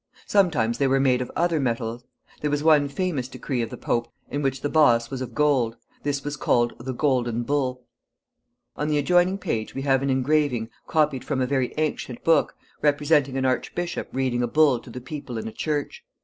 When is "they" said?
0.79-0.87